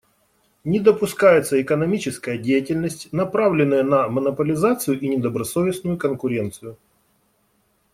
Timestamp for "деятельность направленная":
2.39-3.83